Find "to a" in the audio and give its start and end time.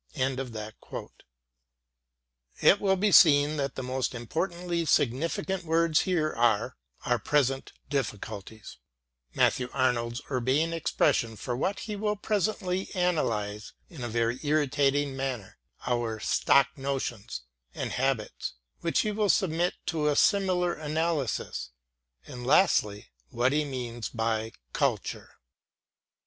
19.85-20.15